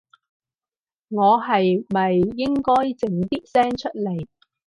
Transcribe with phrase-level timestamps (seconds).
[1.09, 4.25] 我係咪應該整啲聲出來